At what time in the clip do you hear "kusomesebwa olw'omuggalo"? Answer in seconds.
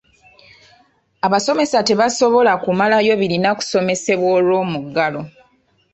3.57-5.21